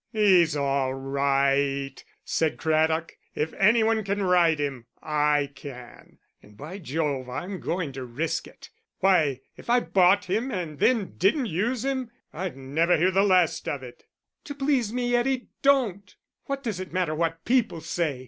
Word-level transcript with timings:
"He's 0.11 0.55
all 0.55 0.95
right," 0.95 2.03
said 2.25 2.57
Craddock. 2.57 3.19
"If 3.35 3.53
any 3.53 3.83
one 3.83 4.03
can 4.03 4.23
ride 4.23 4.57
him, 4.57 4.87
I 4.99 5.51
can 5.53 6.17
and, 6.41 6.57
by 6.57 6.79
Jove, 6.79 7.29
I'm 7.29 7.59
going 7.59 7.91
to 7.91 8.03
risk 8.03 8.47
it. 8.47 8.71
Why, 9.01 9.41
if 9.57 9.69
I 9.69 9.79
bought 9.79 10.25
him 10.25 10.49
and 10.49 10.79
then 10.79 11.17
didn't 11.19 11.45
use 11.45 11.85
him, 11.85 12.09
I'd 12.33 12.57
never 12.57 12.97
hear 12.97 13.11
the 13.11 13.21
last 13.21 13.67
of 13.67 13.83
it." 13.83 14.05
"To 14.45 14.55
please 14.55 14.91
me, 14.91 15.15
Eddie, 15.15 15.49
don't! 15.61 16.15
What 16.45 16.63
does 16.63 16.79
it 16.79 16.91
matter 16.91 17.13
what 17.13 17.45
people 17.45 17.79
say? 17.79 18.19